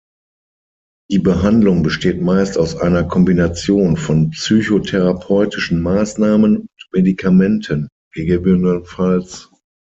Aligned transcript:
Die 1.11 1.19
Behandlung 1.19 1.83
besteht 1.83 2.23
meist 2.23 2.57
aus 2.57 2.75
einer 2.75 3.03
Kombination 3.03 3.97
von 3.97 4.31
psychotherapeutischen 4.31 5.79
Maßnahmen 5.79 6.61
und 6.61 6.69
Medikamenten, 6.91 7.87
ggf. 8.11 9.51